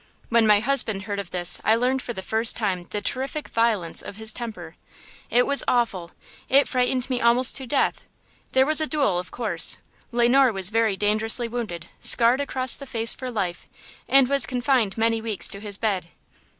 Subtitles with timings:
[0.29, 4.01] When my husband heard of this I learned for the first time the terrific violence
[4.01, 4.75] of his temper.
[5.29, 6.09] It was awful!
[6.49, 8.07] it frightened me almost to death.
[8.53, 9.77] There was a duel, of course.
[10.11, 13.67] Le Noir was very dangerously wounded, scarred across the face for life,
[14.07, 16.07] and was confined many weeks to his bed.